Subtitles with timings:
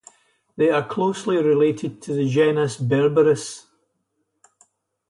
[0.55, 3.67] They are closely related to the genus "Berberis".